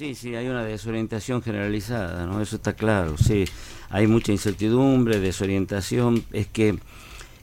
Sí, 0.00 0.14
sí, 0.14 0.34
hay 0.34 0.48
una 0.48 0.64
desorientación 0.64 1.42
generalizada, 1.42 2.24
¿no? 2.24 2.40
Eso 2.40 2.56
está 2.56 2.72
claro, 2.72 3.18
sí. 3.18 3.44
Hay 3.90 4.06
mucha 4.06 4.32
incertidumbre, 4.32 5.20
desorientación. 5.20 6.24
Es 6.32 6.46
que, 6.46 6.78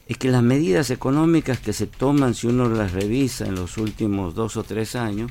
es 0.08 0.18
que 0.18 0.28
las 0.28 0.42
medidas 0.42 0.90
económicas 0.90 1.60
que 1.60 1.72
se 1.72 1.86
toman, 1.86 2.34
si 2.34 2.48
uno 2.48 2.68
las 2.68 2.90
revisa 2.90 3.46
en 3.46 3.54
los 3.54 3.78
últimos 3.78 4.34
dos 4.34 4.56
o 4.56 4.64
tres 4.64 4.96
años, 4.96 5.30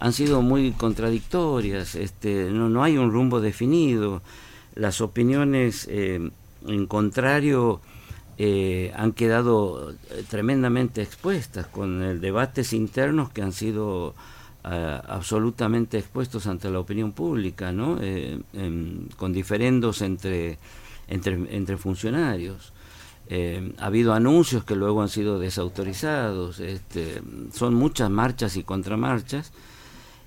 han 0.00 0.12
sido 0.12 0.42
muy 0.42 0.72
contradictorias. 0.72 1.94
Este, 1.94 2.50
no, 2.50 2.68
no 2.68 2.82
hay 2.82 2.98
un 2.98 3.12
rumbo 3.12 3.40
definido. 3.40 4.20
Las 4.74 5.00
opiniones 5.00 5.86
eh, 5.88 6.28
en 6.66 6.86
contrario 6.86 7.82
eh, 8.36 8.92
han 8.96 9.12
quedado 9.12 9.92
eh, 9.92 10.24
tremendamente 10.28 11.02
expuestas 11.02 11.68
con 11.68 12.02
el 12.02 12.20
debates 12.20 12.72
internos 12.72 13.30
que 13.30 13.42
han 13.42 13.52
sido 13.52 14.16
eh, 14.64 15.00
absolutamente 15.06 15.98
expuestos 15.98 16.46
ante 16.46 16.70
la 16.70 16.80
opinión 16.80 17.12
pública, 17.12 17.72
¿no? 17.72 17.98
con 19.16 19.32
diferendos 19.32 20.02
entre, 20.02 20.58
entre, 21.08 21.76
funcionarios. 21.76 22.72
ha 23.78 23.86
habido 23.86 24.14
anuncios 24.14 24.64
que 24.64 24.76
luego 24.76 25.02
han 25.02 25.08
sido 25.08 25.38
desautorizados, 25.38 26.60
este, 26.60 27.22
son 27.52 27.74
muchas 27.74 28.10
marchas 28.10 28.56
y 28.56 28.62
contramarchas, 28.62 29.52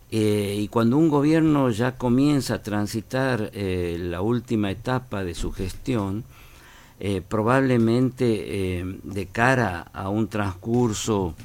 y 0.09 0.67
cuando 0.69 0.97
un 0.97 1.09
gobierno 1.09 1.69
ya 1.69 1.97
comienza 1.97 2.55
a 2.55 2.63
transitar 2.63 3.51
la 3.53 4.21
última 4.21 4.71
etapa 4.71 5.23
de 5.23 5.35
su 5.35 5.51
gestión, 5.51 6.23
eh, 6.99 7.21
probablemente 7.21 8.79
eh, 8.79 8.99
de 9.03 9.27
cara 9.27 9.85
a 9.93 10.09
un 10.09 10.29
transcurso 10.29 11.35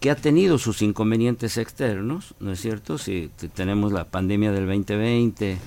que 0.00 0.10
ha 0.10 0.16
tenido 0.16 0.58
sus 0.58 0.82
inconvenientes 0.82 1.58
externos, 1.58 2.34
¿no 2.40 2.52
es 2.52 2.60
cierto? 2.60 2.98
Si 2.98 3.30
tenemos 3.54 3.92
la 3.92 4.04
pandemia 4.04 4.50
del 4.50 4.66
2020 4.66 5.58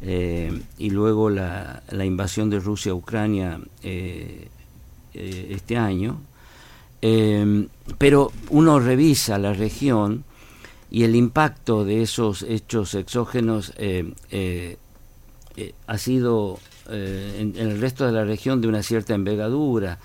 eh, 0.00 0.62
y 0.78 0.90
luego 0.90 1.30
la, 1.30 1.82
la, 1.90 2.04
invasión 2.04 2.50
de 2.50 2.58
Rusia 2.58 2.92
a 2.92 2.96
Ucrania 2.96 3.60
este 5.14 5.76
año, 5.76 6.20
pero 7.98 8.32
uno 8.50 8.80
revisa 8.80 9.38
la 9.38 9.52
región 9.52 10.24
y 10.90 11.04
el 11.04 11.16
impacto 11.16 11.84
de 11.84 12.02
esos 12.02 12.42
hechos 12.42 12.94
exógenos 12.94 13.72
ha 15.86 15.98
sido 15.98 16.58
eh, 16.90 17.36
en, 17.40 17.54
el 17.56 17.80
resto 17.80 18.06
de 18.06 18.12
la 18.12 18.24
región 18.24 18.62
de 18.62 18.68
una 18.68 18.82
cierta 18.82 19.14
envergadura, 19.14 19.98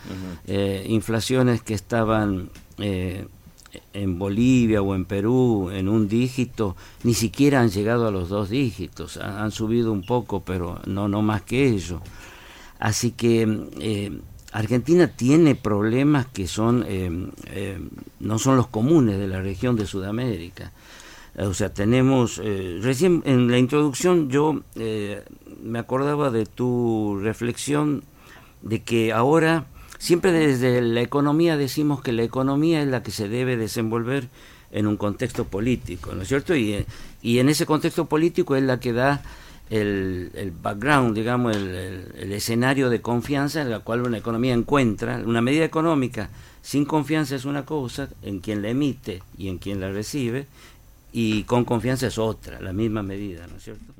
eh, 0.45 0.85
inflaciones 0.89 1.61
que 1.61 1.73
estaban 1.73 2.49
eh, 2.77 3.25
en 3.93 4.19
Bolivia 4.19 4.81
o 4.81 4.95
en 4.95 5.05
Perú 5.05 5.69
en 5.71 5.89
un 5.89 6.07
dígito, 6.07 6.75
ni 7.03 7.13
siquiera 7.13 7.61
han 7.61 7.69
llegado 7.69 8.07
a 8.07 8.11
los 8.11 8.29
dos 8.29 8.49
dígitos, 8.49 9.17
han, 9.17 9.51
subido 9.51 9.91
un 9.91 10.05
poco, 10.05 10.41
pero 10.41 10.79
no, 10.85 11.07
no 11.07 11.21
más 11.21 11.41
que 11.41 11.67
ello. 11.67 12.01
Así 12.79 13.11
que 13.11 14.19
Argentina 14.51 15.07
tiene 15.07 15.55
problemas 15.55 16.27
que 16.27 16.47
son 16.47 16.85
no 18.19 18.39
son 18.39 18.57
los 18.57 18.67
comunes 18.67 19.17
de 19.17 19.27
la 19.27 19.41
región 19.41 19.75
de 19.75 19.85
Sudamérica. 19.85 20.71
O 21.37 21.53
sea, 21.53 21.73
tenemos, 21.73 22.41
recién 22.81 23.23
en 23.25 23.49
la 23.49 23.57
introducción 23.57 24.29
yo 24.29 24.61
me 25.63 25.79
acordaba 25.79 26.29
de 26.29 26.45
tu 26.45 27.19
reflexión 27.21 28.03
de 28.61 28.81
que 28.83 29.13
ahora 29.13 29.65
siempre 30.03 30.33
desde 30.33 30.81
la 30.81 30.99
economía 30.99 31.55
decimos 31.55 32.01
que 32.01 32.11
la 32.11 32.23
economía 32.23 32.81
es 32.81 32.89
la 32.89 33.03
que 33.03 33.11
se 33.11 33.29
debe 33.29 33.55
desenvolver 33.55 34.27
en 34.73 34.85
un 34.85 34.97
contexto 34.97 35.45
político, 35.45 36.13
¿no 36.13 36.23
es 36.23 36.27
cierto? 36.27 36.53
Y, 36.57 36.85
en 37.23 37.47
ese 37.47 37.65
contexto 37.65 38.07
político 38.07 38.57
es 38.57 38.63
la 38.63 38.81
que 38.81 38.91
da 38.91 39.21
el, 39.69 40.29
el 40.33 40.51
background, 40.51 41.15
digamos, 41.15 41.55
el, 41.55 42.11
el, 42.17 42.31
escenario 42.33 42.89
de 42.89 42.99
confianza 42.99 43.61
en 43.61 43.69
la 43.69 43.79
cual 43.79 44.01
una 44.01 44.17
economía 44.17 44.53
encuentra. 44.53 45.23
Una 45.25 45.41
medida 45.41 45.63
económica 45.63 46.29
sin 46.61 46.83
confianza 46.83 47.37
es 47.37 47.45
una 47.45 47.63
cosa, 47.65 48.09
en 48.23 48.41
quien 48.41 48.61
la 48.61 48.69
emite 48.69 49.23
y 49.37 49.47
en 49.47 49.57
quien 49.57 49.79
la 49.79 49.89
recibe, 49.89 50.47
y 51.13 51.43
con 51.43 51.63
confianza 51.63 52.07
es 52.07 52.17
otra, 52.17 52.59
la 52.59 52.73
misma 52.73 53.03
medida, 53.03 53.47
¿no 53.47 53.55
es 53.55 53.63
cierto? 53.63 53.93